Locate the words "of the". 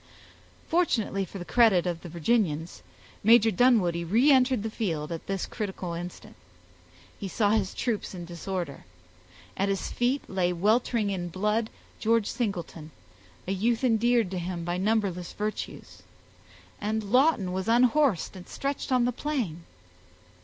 1.85-2.09